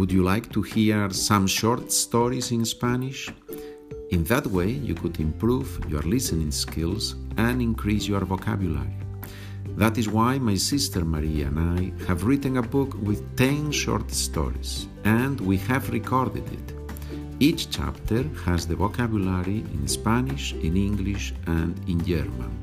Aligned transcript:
Would 0.00 0.12
you 0.12 0.22
like 0.22 0.50
to 0.52 0.62
hear 0.62 1.10
some 1.10 1.46
short 1.46 1.92
stories 1.92 2.52
in 2.52 2.64
Spanish? 2.64 3.28
In 4.10 4.24
that 4.24 4.46
way, 4.46 4.70
you 4.70 4.94
could 4.94 5.20
improve 5.20 5.68
your 5.90 6.00
listening 6.00 6.52
skills 6.52 7.16
and 7.36 7.60
increase 7.60 8.08
your 8.08 8.24
vocabulary. 8.24 8.96
That 9.76 9.98
is 9.98 10.08
why 10.08 10.38
my 10.38 10.54
sister 10.54 11.04
Maria 11.04 11.48
and 11.48 11.58
I 11.78 12.06
have 12.06 12.24
written 12.24 12.56
a 12.56 12.62
book 12.62 12.94
with 13.02 13.36
10 13.36 13.72
short 13.72 14.10
stories, 14.10 14.88
and 15.04 15.38
we 15.38 15.58
have 15.68 15.90
recorded 15.90 16.50
it. 16.50 16.74
Each 17.38 17.68
chapter 17.68 18.22
has 18.46 18.66
the 18.66 18.76
vocabulary 18.76 19.58
in 19.74 19.86
Spanish, 19.86 20.54
in 20.54 20.78
English, 20.78 21.34
and 21.46 21.78
in 21.86 22.02
German. 22.06 22.58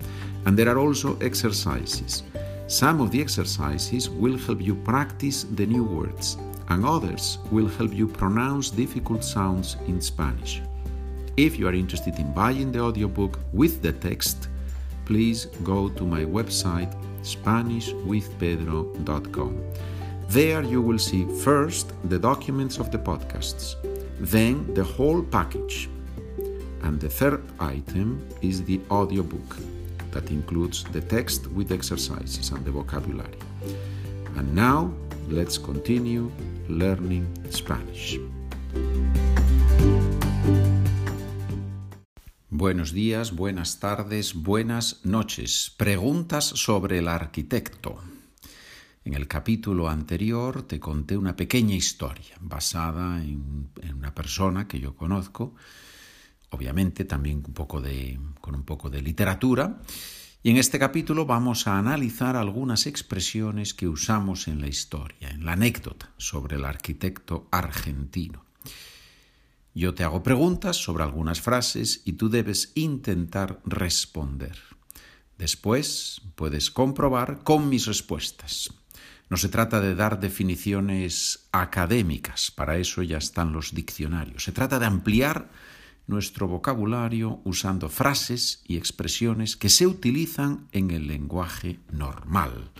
And 0.48 0.58
there 0.58 0.70
are 0.70 0.80
also 0.80 1.20
exercises. 1.20 2.24
Some 2.66 3.00
of 3.00 3.12
the 3.12 3.22
exercises 3.22 4.10
will 4.10 4.40
help 4.40 4.60
you 4.60 4.74
practice 4.74 5.44
the 5.44 5.68
new 5.68 5.84
words 5.84 6.36
and 6.70 6.86
others 6.86 7.40
will 7.52 7.68
help 7.68 7.94
you 7.94 8.08
pronounce 8.08 8.70
difficult 8.70 9.22
sounds 9.24 9.76
in 9.88 10.00
Spanish. 10.02 10.62
If 11.38 11.58
you 11.60 11.68
are 11.68 11.74
interested 11.74 12.20
in 12.20 12.34
buying 12.34 12.72
the 12.72 12.80
audiobook 12.80 13.40
with 13.54 13.82
the 13.82 13.94
text, 13.94 14.50
please 15.06 15.46
go 15.64 15.90
to 15.90 16.04
my 16.04 16.26
website 16.26 16.94
SpanishWithPedro.com. 17.22 19.64
There 20.30 20.64
you 20.64 20.82
will 20.82 21.00
see 21.00 21.26
first 21.44 21.94
the 22.10 22.20
documents 22.20 22.80
of 22.80 22.92
the 22.92 22.98
podcasts, 22.98 23.76
then 24.20 24.74
the 24.74 24.84
whole 24.84 25.24
package. 25.24 25.90
And 26.84 27.00
the 27.00 27.08
third 27.10 27.42
item 27.60 28.28
is 28.42 28.62
the 28.64 28.82
audiobook 28.92 29.56
that 30.12 30.30
includes 30.32 30.84
the 30.86 31.02
text 31.02 31.48
with 31.52 31.72
exercises 31.72 32.50
and 32.52 32.66
the 32.66 32.72
vocabulary. 32.72 33.38
And 34.36 34.54
now 34.54 34.92
let's 35.30 35.60
continue 35.60 36.30
learning 36.70 37.28
Spanish. 37.52 38.20
Buenos 42.50 42.92
días, 42.92 43.36
buenas 43.36 43.80
tardes, 43.80 44.34
buenas 44.34 45.06
noches. 45.06 45.74
Preguntas 45.78 46.46
sobre 46.46 47.00
el 47.00 47.08
arquitecto. 47.08 47.98
En 49.06 49.14
el 49.14 49.28
capítulo 49.28 49.90
anterior 49.90 50.64
te 50.64 50.80
conté 50.80 51.18
una 51.18 51.36
pequeña 51.36 51.76
historia 51.76 52.36
basada 52.42 53.22
en, 53.22 53.70
una 53.96 54.14
persona 54.14 54.68
que 54.68 54.80
yo 54.80 54.96
conozco, 54.96 55.56
obviamente 56.50 57.06
también 57.06 57.44
un 57.46 57.54
poco 57.54 57.80
de, 57.80 58.20
con 58.42 58.56
un 58.56 58.64
poco 58.64 58.90
de 58.90 59.02
literatura, 59.02 59.82
y 60.44 60.52
en 60.52 60.58
este 60.58 60.80
capítulo 60.80 61.26
vamos 61.26 61.68
a 61.68 61.78
analizar 61.78 62.36
algunas 62.36 62.86
expresiones 62.86 63.74
que 63.74 63.88
usamos 63.88 64.48
en 64.48 64.62
la 64.62 64.68
historia, 64.68 65.30
en 65.30 65.46
la 65.46 65.54
anécdota 65.54 66.12
sobre 66.18 66.58
el 66.58 66.66
arquitecto 66.66 67.48
argentino. 67.52 68.46
Yo 69.74 69.94
te 69.94 70.04
hago 70.04 70.24
preguntas 70.24 70.78
sobre 70.78 71.04
algunas 71.04 71.42
frases 71.42 72.02
y 72.06 72.14
tú 72.14 72.30
debes 72.30 72.72
intentar 72.76 73.60
responder. 73.66 74.58
Después 75.38 76.22
puedes 76.36 76.72
comprobar 76.72 77.44
con 77.44 77.70
mis 77.70 77.86
respuestas. 77.86 78.74
No 79.30 79.38
se 79.38 79.50
trata 79.50 79.82
de 79.82 79.94
dar 79.94 80.20
definiciones 80.20 81.48
académicas, 81.52 82.50
para 82.50 82.78
eso 82.78 83.04
ya 83.04 83.18
están 83.18 83.52
los 83.52 83.76
diccionarios. 83.76 84.44
Se 84.44 84.52
trata 84.52 84.80
de 84.80 84.86
ampliar 84.86 85.50
nuestro 86.08 86.48
vocabulario 86.48 87.42
usando 87.44 87.90
frases 87.90 88.64
y 88.66 88.78
expresiones 88.78 89.58
que 89.58 89.70
se 89.70 89.86
utilizan 89.86 90.68
en 90.72 90.92
el 90.92 91.08
lenguaje 91.08 91.80
normal. 91.92 92.72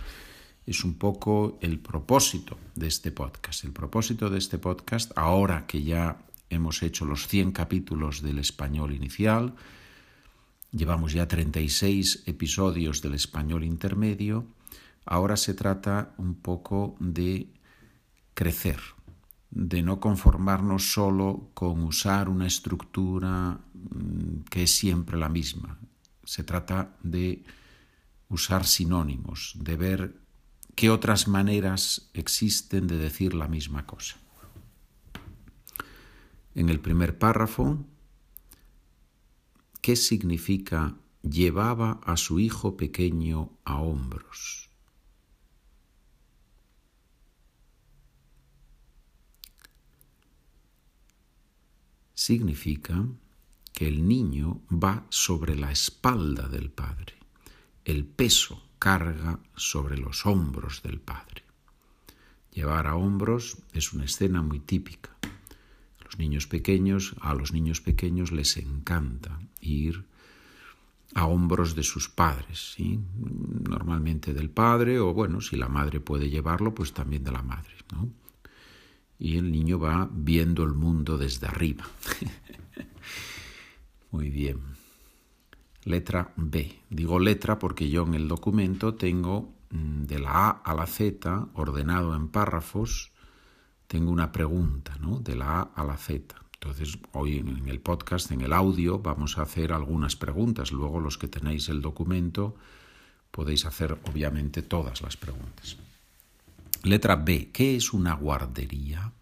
Es 0.66 0.84
un 0.84 0.96
poco 0.96 1.60
el 1.62 1.80
propósito 1.80 2.58
de 2.76 2.88
este 2.88 3.12
podcast. 3.12 3.64
El 3.66 3.74
propósito 3.74 4.30
de 4.30 4.38
este 4.38 4.58
podcast, 4.58 5.12
ahora 5.16 5.68
que 5.68 5.84
ya 5.84 6.18
hemos 6.50 6.82
hecho 6.84 7.06
los 7.06 7.28
100 7.28 7.52
capítulos 7.52 8.22
del 8.22 8.40
español 8.40 8.94
inicial, 8.94 9.54
llevamos 10.72 11.14
ya 11.14 11.28
36 11.28 12.24
episodios 12.26 13.02
del 13.02 13.14
español 13.14 13.64
intermedio, 13.64 14.46
ahora 15.06 15.38
se 15.38 15.54
trata 15.54 16.14
un 16.18 16.36
poco 16.36 16.96
de 17.00 17.48
crecer, 18.34 18.80
de 19.52 19.82
no 19.82 20.00
conformarnos 20.00 20.92
solo 20.92 21.50
con 21.54 21.84
usar 21.84 22.30
una 22.30 22.48
estructura 22.48 23.60
mm, 23.74 24.44
que 24.50 24.64
es 24.64 24.72
siempre 24.72 25.18
la 25.18 25.30
misma. 25.30 25.80
Se 26.24 26.44
trata 26.44 26.98
de 27.04 27.44
usar 28.30 28.66
sinónimos, 28.66 29.54
de 29.56 29.78
ver 29.78 30.22
qué 30.76 30.90
otras 30.90 31.28
maneras 31.28 32.10
existen 32.14 32.88
de 32.88 32.98
decir 32.98 33.34
la 33.34 33.48
misma 33.48 33.86
cosa. 33.86 34.18
En 36.54 36.70
el 36.70 36.80
primer 36.80 37.18
párrafo, 37.18 37.86
¿qué 39.82 39.96
significa 39.96 40.96
llevaba 41.22 42.02
a 42.04 42.18
su 42.18 42.40
hijo 42.40 42.78
pequeño 42.78 43.52
a 43.64 43.80
hombros? 43.80 44.70
Significa 52.28 53.06
que 53.72 53.88
el 53.88 54.06
niño 54.06 54.60
va 54.70 55.06
sobre 55.10 55.56
la 55.56 55.72
espalda 55.72 56.50
del 56.50 56.70
padre. 56.70 57.14
El 57.86 58.04
peso 58.04 58.62
carga 58.80 59.40
sobre 59.56 59.98
los 59.98 60.26
hombros 60.26 60.84
del 60.84 61.00
padre. 61.00 61.44
Llevar 62.52 62.86
a 62.88 62.98
hombros 62.98 63.60
es 63.72 63.94
una 63.94 64.04
escena 64.04 64.42
muy 64.42 64.60
típica. 64.60 65.16
Los 66.04 66.20
niños 66.20 66.48
pequeños, 66.48 67.16
a 67.22 67.34
los 67.34 67.54
niños 67.54 67.80
pequeños 67.80 68.34
les 68.34 68.58
encanta 68.58 69.40
ir 69.62 70.04
a 71.16 71.28
hombros 71.28 71.76
de 71.76 71.84
sus 71.84 72.10
padres, 72.10 72.74
¿sí? 72.76 73.00
normalmente 73.70 74.34
del 74.34 74.50
padre 74.50 75.00
o 75.00 75.14
bueno, 75.14 75.40
si 75.40 75.56
la 75.56 75.70
madre 75.70 76.02
puede 76.02 76.30
llevarlo, 76.30 76.76
pues 76.76 76.92
también 76.94 77.24
de 77.24 77.32
la 77.32 77.42
madre. 77.42 77.74
¿no? 77.94 78.10
Y 79.20 79.38
el 79.38 79.52
niño 79.52 79.80
va 79.80 80.10
viendo 80.12 80.64
el 80.64 80.74
mundo 80.74 81.18
desde 81.18 81.48
arriba. 81.48 81.86
Muy 84.12 84.30
bien. 84.30 84.60
Letra 85.84 86.34
B. 86.36 86.80
Digo 86.90 87.20
letra 87.20 87.60
porque 87.60 87.90
yo 87.90 88.04
en 88.06 88.14
el 88.14 88.28
documento 88.28 88.96
tengo 88.96 89.54
mm, 89.72 90.04
de 90.04 90.20
la 90.20 90.32
A 90.32 90.50
a 90.50 90.74
la 90.76 90.86
Z, 90.86 91.48
ordenado 91.54 92.16
en 92.16 92.28
párrafos, 92.28 93.12
tengo 93.88 94.12
una 94.12 94.32
pregunta, 94.32 94.98
¿no? 95.00 95.20
De 95.20 95.36
la 95.36 95.60
A 95.60 95.62
a 95.76 95.84
la 95.84 95.98
Z. 95.98 96.36
Entonces, 96.60 96.98
hoy 97.14 97.38
en 97.38 97.68
el 97.70 97.80
podcast, 97.80 98.32
en 98.32 98.42
el 98.42 98.52
audio, 98.52 99.00
vamos 99.00 99.38
a 99.38 99.44
hacer 99.44 99.72
algunas 99.72 100.16
preguntas. 100.16 100.72
Luego, 100.72 101.00
los 101.00 101.18
que 101.18 101.28
tenéis 101.28 101.70
el 101.70 101.82
documento, 101.82 102.56
podéis 103.32 103.66
hacer, 103.66 103.98
obviamente, 104.10 104.64
todas 104.64 105.02
las 105.02 105.16
preguntas. 105.16 105.78
Letra 106.84 107.16
B. 107.16 107.52
¿Qué 107.52 107.76
es 107.76 107.94
una 107.94 108.14
guardería? 108.14 109.14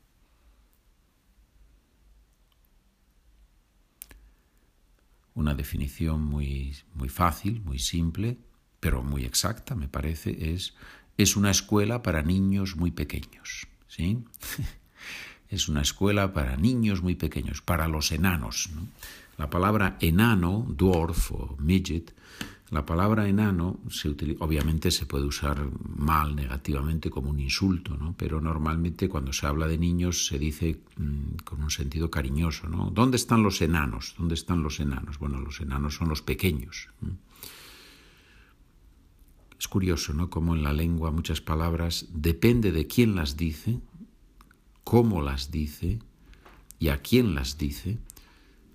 Una 5.33 5.53
definición 5.53 6.23
muy, 6.23 6.75
muy 6.93 7.09
fácil, 7.09 7.61
muy 7.61 7.79
simple, 7.79 8.37
pero 8.79 9.03
muy 9.03 9.25
exacta, 9.25 9.75
me 9.75 9.87
parece, 9.87 10.53
es 10.53 10.75
es 11.17 11.35
una 11.35 11.51
escuela 11.51 12.03
para 12.03 12.21
niños 12.21 12.75
muy 12.75 12.91
pequeños. 12.91 13.67
¿sí? 13.87 14.23
es 15.49 15.69
una 15.69 15.81
escuela 15.81 16.33
para 16.33 16.57
niños 16.57 17.01
muy 17.01 17.15
pequeños, 17.15 17.61
para 17.61 17.87
los 17.87 18.11
enanos. 18.11 18.69
La 19.37 19.49
palabra 19.49 19.97
enano, 19.99 20.65
dwarf 20.69 21.31
o 21.31 21.57
midget, 21.59 22.13
la 22.75 22.85
palabra 22.85 23.25
enano 23.29 23.79
obviamente 24.39 24.91
se 24.91 25.05
puede 25.05 25.23
usar 25.23 25.65
mal, 25.95 26.35
negativamente, 26.35 27.09
como 27.09 27.29
un 27.29 27.39
insulto, 27.39 27.95
¿no? 27.95 28.13
pero 28.17 28.41
normalmente 28.41 29.07
cuando 29.07 29.31
se 29.31 29.47
habla 29.47 29.65
de 29.65 29.77
niños 29.77 30.27
se 30.27 30.37
dice 30.37 30.81
mm, 30.97 31.35
con 31.45 31.63
un 31.63 31.71
sentido 31.71 32.11
cariñoso. 32.11 32.67
¿no? 32.67 32.91
¿Dónde 32.91 33.15
están 33.15 33.43
los 33.43 33.61
enanos? 33.61 34.13
¿Dónde 34.17 34.35
están 34.35 34.61
los 34.61 34.81
enanos? 34.81 35.19
Bueno, 35.19 35.39
los 35.39 35.61
enanos 35.61 35.95
son 35.95 36.09
los 36.09 36.21
pequeños. 36.21 36.89
Es 39.57 39.69
curioso, 39.69 40.13
¿no? 40.13 40.29
Como 40.29 40.53
en 40.53 40.61
la 40.61 40.73
lengua 40.73 41.11
muchas 41.11 41.39
palabras, 41.39 42.09
depende 42.11 42.73
de 42.73 42.87
quién 42.87 43.15
las 43.15 43.37
dice, 43.37 43.79
cómo 44.83 45.21
las 45.21 45.49
dice 45.49 45.99
y 46.77 46.89
a 46.89 46.97
quién 47.01 47.35
las 47.35 47.57
dice, 47.57 47.99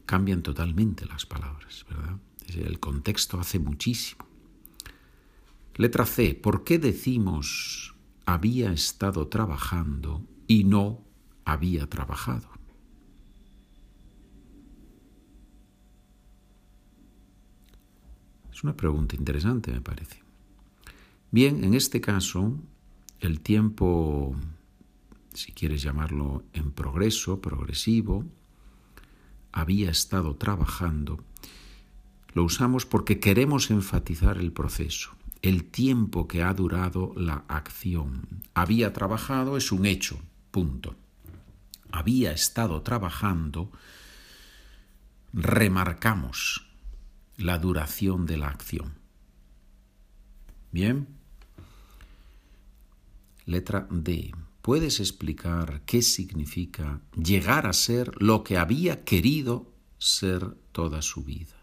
cambian 0.06 0.42
totalmente 0.42 1.04
las 1.04 1.26
palabras, 1.26 1.84
¿verdad? 1.90 2.16
El 2.56 2.80
contexto 2.80 3.38
hace 3.38 3.58
muchísimo. 3.58 4.24
Letra 5.76 6.06
C. 6.06 6.34
¿Por 6.34 6.64
qué 6.64 6.78
decimos 6.78 7.94
había 8.26 8.72
estado 8.72 9.28
trabajando 9.28 10.22
y 10.46 10.64
no 10.64 11.02
había 11.44 11.86
trabajado? 11.88 12.48
Es 18.52 18.62
una 18.62 18.76
pregunta 18.76 19.16
interesante, 19.16 19.72
me 19.72 19.80
parece. 19.80 20.22
Bien, 21.30 21.64
en 21.64 21.74
este 21.74 22.00
caso, 22.00 22.58
el 23.20 23.40
tiempo 23.40 24.36
si 25.34 25.52
quieres 25.52 25.82
llamarlo 25.82 26.44
en 26.52 26.72
progreso, 26.72 27.40
progresivo, 27.40 28.24
había 29.52 29.90
estado 29.90 30.36
trabajando, 30.36 31.22
lo 32.32 32.44
usamos 32.44 32.86
porque 32.86 33.20
queremos 33.20 33.70
enfatizar 33.70 34.38
el 34.38 34.52
proceso, 34.52 35.10
el 35.42 35.64
tiempo 35.64 36.28
que 36.28 36.42
ha 36.42 36.52
durado 36.54 37.12
la 37.16 37.44
acción. 37.48 38.42
Había 38.54 38.92
trabajado 38.92 39.56
es 39.56 39.72
un 39.72 39.86
hecho, 39.86 40.20
punto. 40.50 40.96
Había 41.90 42.32
estado 42.32 42.82
trabajando, 42.82 43.72
remarcamos 45.32 46.66
la 47.36 47.58
duración 47.58 48.26
de 48.26 48.36
la 48.36 48.48
acción. 48.48 48.94
Bien. 50.70 51.08
Letra 53.46 53.88
D. 53.90 54.32
¿Puedes 54.62 55.00
explicar 55.00 55.82
qué 55.86 56.02
significa 56.02 57.00
llegar 57.16 57.66
a 57.66 57.72
ser 57.72 58.12
lo 58.22 58.44
que 58.44 58.58
había 58.58 59.04
querido 59.04 59.72
ser 59.98 60.54
toda 60.70 61.02
su 61.02 61.24
vida? 61.24 61.59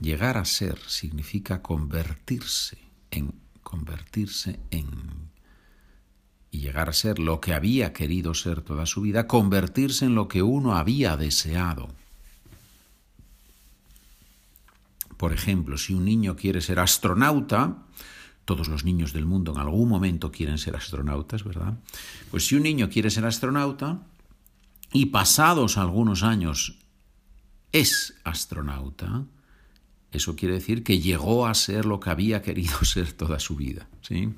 Llegar 0.00 0.36
a 0.36 0.44
ser 0.44 0.78
significa 0.86 1.62
convertirse 1.62 2.78
en 3.10 3.34
convertirse 3.62 4.60
en 4.70 5.26
y 6.50 6.60
llegar 6.60 6.88
a 6.88 6.92
ser 6.92 7.18
lo 7.18 7.40
que 7.40 7.52
había 7.52 7.92
querido 7.92 8.32
ser 8.32 8.62
toda 8.62 8.86
su 8.86 9.02
vida, 9.02 9.26
convertirse 9.26 10.06
en 10.06 10.14
lo 10.14 10.28
que 10.28 10.42
uno 10.42 10.76
había 10.76 11.16
deseado. 11.16 11.88
Por 15.16 15.32
ejemplo, 15.32 15.76
si 15.76 15.92
un 15.94 16.04
niño 16.04 16.36
quiere 16.36 16.60
ser 16.60 16.78
astronauta, 16.78 17.82
todos 18.44 18.68
los 18.68 18.84
niños 18.84 19.12
del 19.12 19.26
mundo 19.26 19.52
en 19.52 19.58
algún 19.58 19.88
momento 19.88 20.30
quieren 20.30 20.58
ser 20.58 20.76
astronautas, 20.76 21.42
¿verdad? 21.42 21.74
Pues 22.30 22.46
si 22.46 22.54
un 22.54 22.62
niño 22.62 22.88
quiere 22.88 23.10
ser 23.10 23.26
astronauta 23.26 24.06
y 24.92 25.06
pasados 25.06 25.76
algunos 25.76 26.22
años 26.22 26.78
es 27.72 28.14
astronauta, 28.24 29.24
eso 30.16 30.36
quiere 30.36 30.54
decir 30.54 30.82
que 30.82 31.00
llegó 31.00 31.46
a 31.46 31.54
ser 31.54 31.84
lo 31.84 32.00
que 32.00 32.10
había 32.10 32.42
querido 32.42 32.78
ser 32.84 33.12
toda 33.12 33.38
su 33.38 33.56
vida, 33.56 33.88
¿sí? 34.02 34.30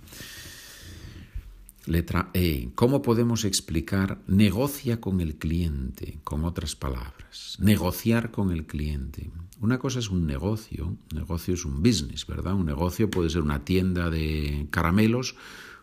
Letra 1.87 2.29
E. 2.35 2.69
¿Cómo 2.75 3.01
podemos 3.01 3.47
explicar 3.47 4.19
negocia 4.27 5.01
con 5.01 5.23
el 5.23 5.37
cliente? 5.37 6.19
Con 6.23 6.45
otras 6.45 6.77
palabras, 6.77 7.57
negociar 7.61 8.31
con 8.31 8.51
el 8.51 8.67
cliente. 8.67 9.31
Una 9.61 9.79
cosa 9.79 9.99
es 9.99 10.11
un 10.11 10.27
negocio, 10.27 10.89
un 10.89 10.99
negocio 11.15 11.55
es 11.55 11.65
un 11.65 11.83
business, 11.83 12.27
¿verdad? 12.27 12.55
Un 12.55 12.67
negocio 12.67 13.11
puede 13.11 13.31
ser 13.31 13.41
una 13.41 13.65
tienda 13.65 14.11
de 14.11 14.67
caramelos 14.71 15.35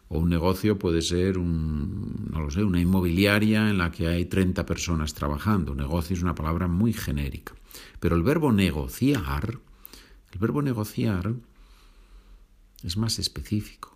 o 0.08 0.20
un 0.20 0.30
negocio 0.30 0.78
puede 0.78 1.02
ser 1.02 1.40
un, 1.40 2.28
no 2.32 2.42
lo 2.42 2.52
sé, 2.52 2.64
una 2.64 2.80
inmobiliaria 2.80 3.70
en 3.70 3.80
la 3.80 3.92
que 3.92 4.08
hay 4.08 4.26
30 4.26 4.66
personas 4.66 5.14
trabajando. 5.16 5.74
Negocio 5.74 6.16
es 6.16 6.22
una 6.22 6.36
palabra 6.36 6.68
muy 6.68 6.94
genérica. 6.94 7.56
Pero 8.00 8.16
el 8.16 8.24
verbo 8.24 8.52
negociar, 8.52 9.60
el 10.36 10.40
verbo 10.40 10.62
negociar 10.62 11.34
es 12.84 12.96
más 12.96 13.18
específico. 13.18 13.96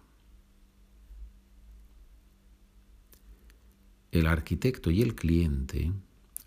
el 4.12 4.28
arquitecto 4.28 4.92
y 4.92 5.02
el 5.02 5.16
cliente 5.16 5.92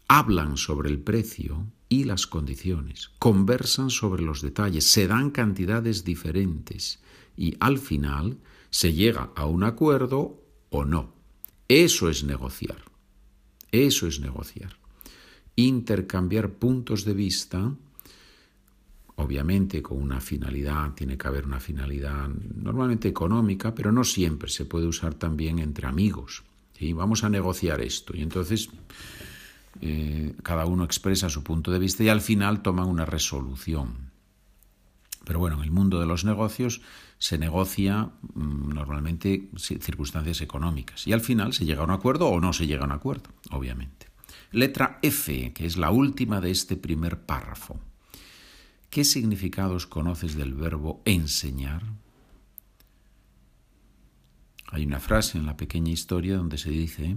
hablan 0.09 0.57
sobre 0.57 0.91
el 0.91 0.99
precio 0.99 1.67
y 1.89 2.05
las 2.05 2.27
condiciones, 2.27 3.11
conversan 3.19 3.91
sobre 3.91 4.23
los 4.23 4.43
detalles, 4.43 4.87
se 4.87 5.07
dan 5.07 5.31
cantidades 5.31 6.05
diferentes 6.05 7.01
y 7.37 7.57
al 7.61 7.79
final 7.79 8.39
se 8.71 8.93
llega 8.93 9.31
a 9.37 9.47
un 9.47 9.65
acuerdo 9.65 10.43
o 10.71 10.85
no. 10.85 11.15
Eso 11.69 12.09
es 12.09 12.25
negociar. 12.25 12.83
Eso 13.71 14.07
es 14.07 14.21
negociar. 14.21 14.77
Intercambiar 15.57 16.51
puntos 16.55 17.05
de 17.05 17.15
vista, 17.15 17.75
obviamente 19.23 19.83
con 19.83 20.01
una 20.01 20.21
finalidad, 20.21 20.93
tiene 20.93 21.17
que 21.17 21.29
haber 21.29 21.47
una 21.47 21.61
finalidad 21.61 22.29
normalmente 22.29 23.09
económica, 23.09 23.75
pero 23.75 23.93
no 23.93 24.05
siempre, 24.05 24.51
se 24.51 24.65
puede 24.65 24.87
usar 24.87 25.15
también 25.15 25.59
entre 25.59 25.87
amigos 25.87 26.45
y 26.83 26.93
Vamos 26.93 27.25
a 27.25 27.31
negociar 27.31 27.81
esto. 27.81 28.17
Y 28.17 28.23
entonces 28.23 28.69
eh, 29.81 30.35
cada 30.43 30.67
uno 30.67 30.85
expresa 30.85 31.29
su 31.29 31.43
punto 31.43 31.71
de 31.71 31.79
vista 31.79 32.03
y 32.03 32.09
al 32.09 32.21
final 32.21 32.63
toman 32.63 32.89
una 32.89 33.05
resolución. 33.05 34.11
Pero 35.25 35.39
bueno, 35.39 35.59
en 35.59 35.63
el 35.63 35.71
mundo 35.71 36.01
de 36.01 36.07
los 36.07 36.25
negocios 36.25 36.83
se 37.19 37.39
negocia 37.39 38.11
mm, 38.35 38.71
normalmente 38.71 39.49
circunstancias 39.57 40.41
económicas 40.41 41.07
y 41.07 41.13
al 41.13 41.21
final 41.21 41.53
se 41.53 41.65
llega 41.65 41.83
a 41.83 41.85
un 41.85 41.93
acuerdo 41.93 42.27
o 42.27 42.41
no 42.41 42.53
se 42.53 42.67
llega 42.67 42.83
a 42.83 42.87
un 42.87 42.93
acuerdo, 42.93 43.31
obviamente. 43.51 44.09
Letra 44.51 44.99
F, 45.03 45.53
que 45.53 45.65
es 45.65 45.77
la 45.77 45.91
última 45.91 46.41
de 46.41 46.51
este 46.51 46.77
primer 46.77 47.21
párrafo. 47.21 47.79
¿Qué 48.93 49.05
significados 49.05 49.87
conoces 49.87 50.37
del 50.37 50.53
verbo 50.53 51.01
enseñar? 51.07 51.83
Hay 54.67 54.85
una 54.85 55.01
frase 55.01 55.39
en 55.39 55.47
la 55.47 55.57
pequeña 55.57 55.91
historia 55.91 56.37
donde 56.37 56.59
se 56.59 56.69
dice, 56.69 57.17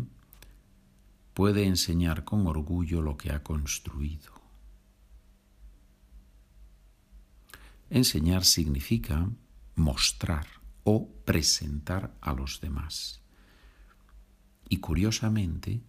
puede 1.34 1.66
enseñar 1.66 2.24
con 2.24 2.48
orgullo 2.48 3.02
lo 3.02 3.18
que 3.18 3.34
ha 3.34 3.44
construido. 3.44 4.32
Enseñar 7.90 8.46
significa 8.46 9.30
mostrar 9.76 10.48
o 10.86 11.10
presentar 11.26 12.16
a 12.22 12.32
los 12.32 12.62
demás. 12.62 13.22
Y 14.70 14.78
curiosamente, 14.78 15.82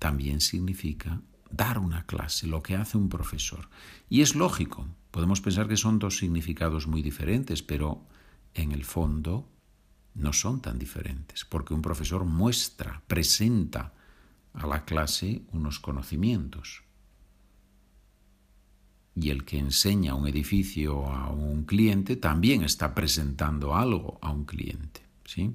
también 0.00 0.40
significa 0.40 1.22
dar 1.50 1.78
una 1.78 2.06
clase, 2.06 2.46
lo 2.46 2.62
que 2.62 2.76
hace 2.76 2.98
un 2.98 3.08
profesor. 3.08 3.68
Y 4.08 4.22
es 4.22 4.34
lógico, 4.34 4.86
podemos 5.10 5.40
pensar 5.40 5.68
que 5.68 5.76
son 5.76 5.98
dos 5.98 6.18
significados 6.18 6.86
muy 6.86 7.02
diferentes, 7.02 7.62
pero 7.62 8.06
en 8.54 8.72
el 8.72 8.84
fondo 8.84 9.48
no 10.14 10.32
son 10.32 10.60
tan 10.60 10.78
diferentes, 10.78 11.44
porque 11.44 11.74
un 11.74 11.82
profesor 11.82 12.24
muestra, 12.24 13.02
presenta 13.06 13.92
a 14.54 14.66
la 14.66 14.84
clase 14.84 15.42
unos 15.52 15.78
conocimientos. 15.78 16.82
Y 19.14 19.30
el 19.30 19.44
que 19.44 19.58
enseña 19.58 20.14
un 20.14 20.26
edificio 20.26 21.06
a 21.06 21.30
un 21.30 21.64
cliente 21.64 22.16
también 22.16 22.62
está 22.62 22.94
presentando 22.94 23.74
algo 23.74 24.18
a 24.20 24.30
un 24.30 24.44
cliente. 24.44 25.02
¿sí? 25.24 25.54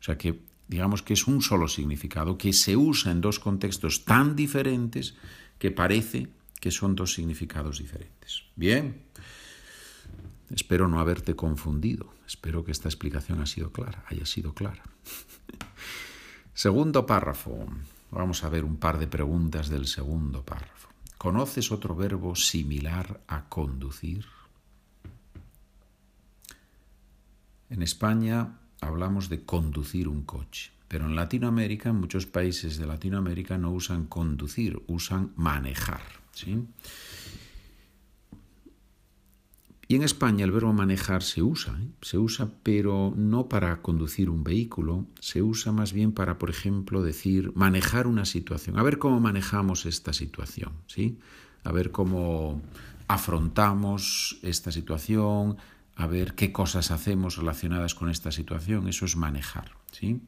O 0.00 0.02
sea 0.02 0.16
que 0.16 0.42
digamos 0.72 1.02
que 1.02 1.12
es 1.12 1.26
un 1.26 1.42
solo 1.42 1.68
significado 1.68 2.38
que 2.38 2.54
se 2.54 2.78
usa 2.78 3.12
en 3.12 3.20
dos 3.20 3.38
contextos 3.38 4.06
tan 4.06 4.34
diferentes 4.34 5.16
que 5.58 5.70
parece 5.70 6.32
que 6.60 6.70
son 6.70 6.96
dos 6.96 7.12
significados 7.12 7.76
diferentes. 7.76 8.44
Bien. 8.56 9.02
Espero 10.48 10.88
no 10.88 10.98
haberte 10.98 11.36
confundido. 11.36 12.14
Espero 12.26 12.64
que 12.64 12.72
esta 12.72 12.88
explicación 12.88 13.42
ha 13.42 13.46
sido 13.46 13.70
clara, 13.70 14.02
haya 14.08 14.24
sido 14.24 14.54
clara. 14.54 14.82
segundo 16.54 17.04
párrafo. 17.04 17.66
Vamos 18.10 18.42
a 18.42 18.48
ver 18.48 18.64
un 18.64 18.78
par 18.78 18.98
de 18.98 19.08
preguntas 19.08 19.68
del 19.68 19.86
segundo 19.86 20.42
párrafo. 20.42 20.88
¿Conoces 21.18 21.70
otro 21.70 21.94
verbo 21.94 22.34
similar 22.34 23.20
a 23.28 23.46
conducir? 23.50 24.24
En 27.68 27.82
España 27.82 28.61
hablamos 28.82 29.28
de 29.28 29.44
conducir 29.44 30.08
un 30.08 30.22
coche, 30.22 30.72
pero 30.88 31.06
en 31.06 31.16
Latinoamérica, 31.16 31.88
en 31.88 31.96
muchos 31.96 32.26
países 32.26 32.76
de 32.76 32.86
Latinoamérica 32.86 33.56
no 33.56 33.70
usan 33.70 34.06
conducir, 34.06 34.82
usan 34.88 35.32
manejar. 35.36 36.02
¿sí? 36.32 36.66
Y 39.88 39.94
en 39.94 40.02
España 40.02 40.44
el 40.44 40.50
verbo 40.50 40.72
manejar 40.72 41.22
se 41.22 41.42
usa, 41.42 41.78
¿eh? 41.80 41.86
se 42.00 42.18
usa 42.18 42.50
pero 42.62 43.14
no 43.16 43.48
para 43.48 43.82
conducir 43.82 44.28
un 44.30 44.42
vehículo, 44.42 45.06
se 45.20 45.42
usa 45.42 45.70
más 45.70 45.92
bien 45.92 46.12
para, 46.12 46.38
por 46.38 46.50
ejemplo, 46.50 47.02
decir 47.02 47.52
manejar 47.54 48.06
una 48.06 48.24
situación, 48.24 48.78
a 48.78 48.82
ver 48.82 48.98
cómo 48.98 49.20
manejamos 49.20 49.86
esta 49.86 50.12
situación, 50.12 50.72
¿sí? 50.86 51.18
A 51.62 51.70
ver 51.72 51.92
cómo 51.92 52.60
afrontamos 53.06 54.38
esta 54.42 54.72
situación, 54.72 55.58
a 55.96 56.06
ver 56.06 56.34
qué 56.34 56.52
cosas 56.52 56.90
hacemos 56.90 57.36
relacionadas 57.36 57.94
con 57.94 58.08
esta 58.08 58.32
situación, 58.32 58.88
eso 58.88 59.04
es 59.04 59.16
manejar, 59.16 59.72
¿sí? 59.90 60.20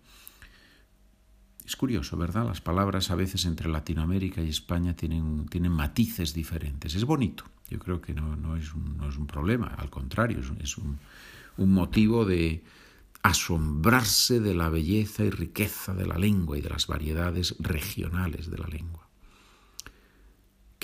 Es 1.65 1.77
curioso, 1.77 2.19
¿verdad? 2.19 2.47
Las 2.47 2.61
palabras 2.61 3.11
a 3.11 3.15
veces 3.15 3.47
entre 3.47 3.71
Latinoamérica 3.71 4.43
y 4.43 4.51
España 4.51 4.95
tienen, 4.95 5.47
tienen 5.47 5.73
matices 5.73 6.35
diferentes. 6.35 6.95
Es 6.95 7.05
bonito. 7.05 7.45
Yo 7.71 7.79
creo 7.79 8.03
que 8.03 8.13
no, 8.13 8.57
es, 8.57 8.75
un, 8.75 9.27
problema, 9.27 9.69
al 9.69 9.89
contrario, 9.89 10.41
es, 10.61 10.77
un, 10.77 10.99
un 11.57 11.73
motivo 11.73 12.27
de 12.27 12.63
asombrarse 13.23 14.41
de 14.41 14.55
la 14.55 14.69
belleza 14.69 15.25
y 15.25 15.31
riqueza 15.31 15.95
de 15.95 16.07
la 16.07 16.19
lengua 16.19 16.59
y 16.59 16.61
de 16.61 16.69
las 16.69 16.87
variedades 16.87 17.57
regionales 17.59 18.51
de 18.51 18.59
la 18.59 18.67
lengua. 18.67 19.04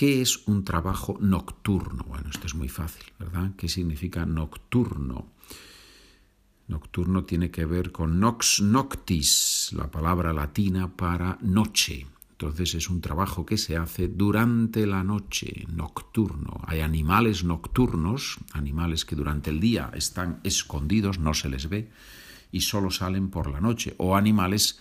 ¿Qué 0.00 0.22
es 0.22 0.48
un 0.48 0.64
trabajo 0.64 1.18
nocturno? 1.20 2.04
Bueno, 2.08 2.30
esto 2.30 2.46
es 2.46 2.54
muy 2.54 2.70
fácil, 2.70 3.04
¿verdad? 3.18 3.50
¿Qué 3.58 3.68
significa 3.68 4.24
nocturno? 4.24 5.26
Nocturno 6.68 7.24
tiene 7.24 7.50
que 7.50 7.66
ver 7.66 7.92
con 7.92 8.18
nox 8.18 8.62
noctis, 8.62 9.74
la 9.76 9.90
palabra 9.90 10.32
latina 10.32 10.96
para 10.96 11.36
noche. 11.42 12.06
Entonces 12.30 12.76
es 12.76 12.88
un 12.88 13.02
trabajo 13.02 13.44
que 13.44 13.58
se 13.58 13.76
hace 13.76 14.08
durante 14.08 14.86
la 14.86 15.04
noche, 15.04 15.66
nocturno. 15.70 16.62
Hay 16.64 16.80
animales 16.80 17.44
nocturnos, 17.44 18.38
animales 18.54 19.04
que 19.04 19.16
durante 19.16 19.50
el 19.50 19.60
día 19.60 19.90
están 19.92 20.40
escondidos, 20.44 21.18
no 21.18 21.34
se 21.34 21.50
les 21.50 21.68
ve, 21.68 21.90
y 22.50 22.62
solo 22.62 22.90
salen 22.90 23.28
por 23.28 23.50
la 23.50 23.60
noche. 23.60 23.96
O 23.98 24.16
animales 24.16 24.80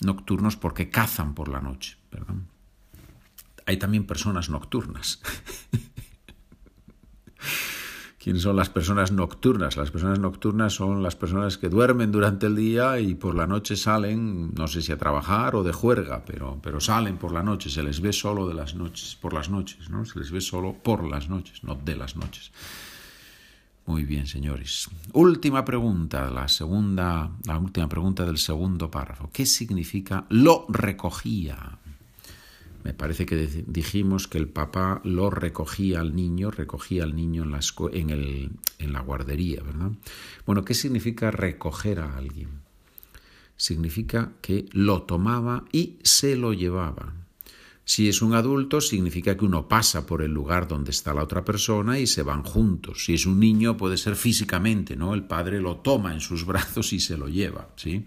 nocturnos 0.00 0.54
porque 0.54 0.90
cazan 0.90 1.34
por 1.34 1.48
la 1.48 1.60
noche. 1.60 1.96
Hay 3.70 3.76
también 3.76 4.04
personas 4.04 4.50
nocturnas. 4.50 5.22
¿Quiénes 8.18 8.42
son 8.42 8.56
las 8.56 8.68
personas 8.68 9.12
nocturnas? 9.12 9.76
Las 9.76 9.92
personas 9.92 10.18
nocturnas 10.18 10.74
son 10.74 11.04
las 11.04 11.14
personas 11.14 11.56
que 11.56 11.68
duermen 11.68 12.10
durante 12.10 12.46
el 12.46 12.56
día 12.56 12.98
y 12.98 13.14
por 13.14 13.36
la 13.36 13.46
noche 13.46 13.76
salen, 13.76 14.52
no 14.54 14.66
sé 14.66 14.82
si 14.82 14.90
a 14.90 14.98
trabajar 14.98 15.54
o 15.54 15.62
de 15.62 15.72
juerga, 15.72 16.24
pero, 16.26 16.58
pero 16.60 16.80
salen 16.80 17.16
por 17.16 17.30
la 17.30 17.44
noche, 17.44 17.70
se 17.70 17.84
les 17.84 18.00
ve 18.00 18.12
solo 18.12 18.48
de 18.48 18.54
las 18.54 18.74
noches, 18.74 19.16
por 19.20 19.34
las 19.34 19.50
noches, 19.50 19.88
¿no? 19.88 20.04
Se 20.04 20.18
les 20.18 20.32
ve 20.32 20.40
solo 20.40 20.74
por 20.74 21.08
las 21.08 21.28
noches, 21.28 21.62
no 21.62 21.76
de 21.76 21.94
las 21.94 22.16
noches. 22.16 22.50
Muy 23.86 24.04
bien, 24.04 24.26
señores. 24.26 24.88
Última 25.12 25.64
pregunta, 25.64 26.28
la 26.28 26.48
segunda, 26.48 27.30
la 27.46 27.56
última 27.56 27.88
pregunta 27.88 28.26
del 28.26 28.38
segundo 28.38 28.90
párrafo. 28.90 29.30
¿Qué 29.32 29.46
significa 29.46 30.26
lo 30.28 30.66
recogía? 30.68 31.78
Me 32.82 32.94
parece 32.94 33.26
que 33.26 33.64
dijimos 33.66 34.26
que 34.26 34.38
el 34.38 34.48
papá 34.48 35.00
lo 35.04 35.28
recogía 35.30 36.00
al 36.00 36.14
niño, 36.14 36.50
recogía 36.50 37.04
al 37.04 37.14
niño 37.14 37.44
en 37.44 38.92
la, 38.92 39.00
guardería, 39.00 39.62
¿verdad? 39.62 39.92
Bueno, 40.46 40.64
¿qué 40.64 40.74
significa 40.74 41.30
recoger 41.30 42.00
a 42.00 42.16
alguien? 42.16 42.48
Significa 43.56 44.32
que 44.40 44.66
lo 44.72 45.02
tomaba 45.02 45.64
y 45.72 45.98
se 46.02 46.36
lo 46.36 46.54
llevaba. 46.54 47.14
Si 47.84 48.08
es 48.08 48.22
un 48.22 48.34
adulto, 48.34 48.80
significa 48.80 49.36
que 49.36 49.44
uno 49.44 49.68
pasa 49.68 50.06
por 50.06 50.22
el 50.22 50.32
lugar 50.32 50.68
donde 50.68 50.92
está 50.92 51.12
la 51.12 51.24
otra 51.24 51.44
persona 51.44 51.98
y 51.98 52.06
se 52.06 52.22
van 52.22 52.44
juntos. 52.44 53.04
Si 53.04 53.14
es 53.14 53.26
un 53.26 53.40
niño, 53.40 53.76
puede 53.76 53.96
ser 53.96 54.16
físicamente, 54.16 54.96
¿no? 54.96 55.12
El 55.12 55.24
padre 55.24 55.60
lo 55.60 55.78
toma 55.78 56.14
en 56.14 56.20
sus 56.20 56.46
brazos 56.46 56.92
y 56.92 57.00
se 57.00 57.18
lo 57.18 57.28
lleva, 57.28 57.68
¿sí? 57.76 58.06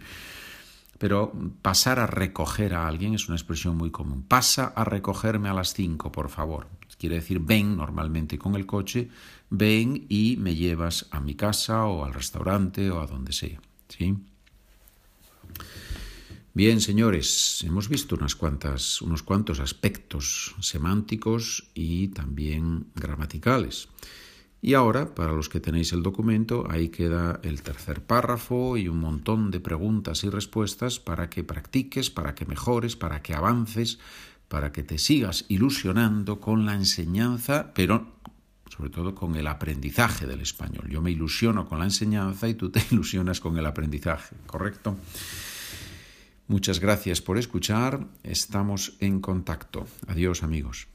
Pero 0.97 1.33
pasar 1.61 1.99
a 1.99 2.07
recoger 2.07 2.73
a 2.73 2.87
alguien 2.87 3.13
es 3.13 3.27
una 3.27 3.35
expresión 3.35 3.75
muy 3.77 3.91
común. 3.91 4.23
Pasa 4.23 4.73
a 4.75 4.83
recogerme 4.83 5.49
a 5.49 5.53
las 5.53 5.73
5, 5.73 6.11
por 6.11 6.29
favor. 6.29 6.67
Quiere 6.97 7.15
decir, 7.15 7.39
ven 7.39 7.75
normalmente 7.75 8.37
con 8.37 8.55
el 8.55 8.65
coche, 8.65 9.09
ven 9.49 10.05
y 10.07 10.37
me 10.37 10.55
llevas 10.55 11.07
a 11.11 11.19
mi 11.19 11.35
casa 11.35 11.85
o 11.85 12.05
al 12.05 12.13
restaurante 12.13 12.89
o 12.89 13.01
a 13.01 13.07
donde 13.07 13.33
sea. 13.33 13.59
¿sí? 13.89 14.15
Bien, 16.53 16.81
señores, 16.81 17.63
hemos 17.65 17.89
visto 17.89 18.15
unas 18.15 18.35
cuantas, 18.35 19.01
unos 19.01 19.23
cuantos 19.23 19.59
aspectos 19.59 20.55
semánticos 20.61 21.69
y 21.73 22.09
también 22.09 22.85
gramaticales. 22.93 23.89
Y 24.65 24.75
ahora, 24.75 25.13
para 25.13 25.33
los 25.33 25.49
que 25.49 25.59
tenéis 25.59 25.91
el 25.91 26.03
documento, 26.03 26.65
ahí 26.71 26.87
queda 26.87 27.41
el 27.43 27.61
tercer 27.61 28.01
párrafo 28.01 28.77
y 28.77 28.87
un 28.87 28.97
montón 28.97 29.51
de 29.51 29.59
preguntas 29.59 30.23
y 30.23 30.29
respuestas 30.29 31.01
para 31.01 31.29
que 31.29 31.43
practiques, 31.43 32.09
para 32.09 32.33
que 32.33 32.45
mejores, 32.45 32.95
para 32.95 33.21
que 33.21 33.33
avances, 33.33 33.99
para 34.47 34.71
que 34.71 34.81
te 34.81 34.99
sigas 34.99 35.43
ilusionando 35.49 36.39
con 36.39 36.65
la 36.65 36.75
enseñanza, 36.75 37.73
pero 37.75 38.07
sobre 38.69 38.89
todo 38.89 39.13
con 39.13 39.35
el 39.35 39.47
aprendizaje 39.47 40.25
del 40.27 40.39
español. 40.39 40.87
Yo 40.89 41.01
me 41.01 41.11
ilusiono 41.11 41.67
con 41.67 41.79
la 41.79 41.85
enseñanza 41.85 42.47
y 42.47 42.53
tú 42.53 42.69
te 42.69 42.81
ilusionas 42.91 43.41
con 43.41 43.57
el 43.57 43.65
aprendizaje, 43.65 44.37
¿correcto? 44.47 44.95
Muchas 46.47 46.79
gracias 46.79 47.19
por 47.19 47.37
escuchar. 47.37 48.07
Estamos 48.23 48.95
en 49.01 49.19
contacto. 49.19 49.85
Adiós 50.07 50.41
amigos. 50.41 50.92